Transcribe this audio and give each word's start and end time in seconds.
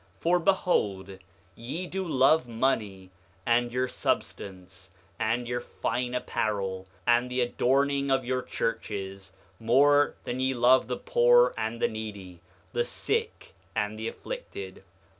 8:37 0.17 0.21
For 0.21 0.39
behold, 0.39 1.19
ye 1.55 1.85
do 1.85 2.07
love 2.07 2.47
money, 2.47 3.11
and 3.45 3.71
your 3.71 3.87
substance, 3.87 4.89
and 5.19 5.47
your 5.47 5.59
fine 5.59 6.15
apparel, 6.15 6.87
and 7.05 7.29
the 7.29 7.41
adorning 7.41 8.09
of 8.09 8.25
your 8.25 8.41
churches, 8.41 9.33
more 9.59 10.15
than 10.23 10.39
ye 10.39 10.55
love 10.55 10.87
the 10.87 10.97
poor 10.97 11.53
and 11.55 11.79
the 11.79 11.87
needy, 11.87 12.41
the 12.73 12.83
sick 12.83 13.53
and 13.75 13.99
the 13.99 14.07
afflicted. 14.07 14.83